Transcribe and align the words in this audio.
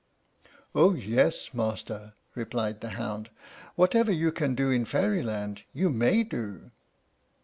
"Oh, 0.73 0.95
yes, 0.95 1.53
master," 1.53 2.13
replied 2.33 2.81
the 2.81 2.89
hound; 2.97 3.29
"whatever 3.75 4.11
you 4.11 4.31
can 4.31 4.55
do 4.55 4.71
in 4.71 4.83
Fairyland 4.83 5.61
you 5.73 5.91
may 5.91 6.23
do." 6.23 6.71